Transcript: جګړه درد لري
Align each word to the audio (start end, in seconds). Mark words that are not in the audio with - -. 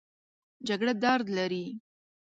جګړه 0.67 0.93
درد 1.03 1.25
لري 1.37 1.65